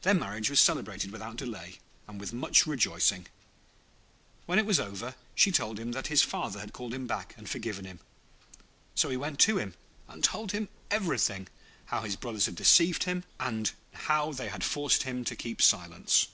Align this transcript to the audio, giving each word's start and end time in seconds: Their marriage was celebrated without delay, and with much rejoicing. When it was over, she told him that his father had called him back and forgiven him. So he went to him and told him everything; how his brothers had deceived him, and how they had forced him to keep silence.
Their 0.00 0.14
marriage 0.14 0.48
was 0.48 0.60
celebrated 0.60 1.10
without 1.10 1.36
delay, 1.36 1.78
and 2.08 2.18
with 2.18 2.32
much 2.32 2.66
rejoicing. 2.66 3.26
When 4.46 4.58
it 4.58 4.64
was 4.64 4.80
over, 4.80 5.14
she 5.34 5.52
told 5.52 5.78
him 5.78 5.92
that 5.92 6.06
his 6.06 6.22
father 6.22 6.58
had 6.58 6.72
called 6.72 6.94
him 6.94 7.06
back 7.06 7.34
and 7.36 7.46
forgiven 7.46 7.84
him. 7.84 8.00
So 8.94 9.10
he 9.10 9.18
went 9.18 9.38
to 9.40 9.58
him 9.58 9.74
and 10.08 10.24
told 10.24 10.52
him 10.52 10.70
everything; 10.90 11.48
how 11.84 12.00
his 12.00 12.16
brothers 12.16 12.46
had 12.46 12.56
deceived 12.56 13.04
him, 13.04 13.24
and 13.38 13.72
how 13.92 14.32
they 14.32 14.48
had 14.48 14.64
forced 14.64 15.02
him 15.02 15.22
to 15.26 15.36
keep 15.36 15.60
silence. 15.60 16.28